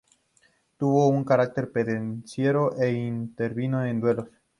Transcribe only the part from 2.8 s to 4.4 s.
e intervino en duelos.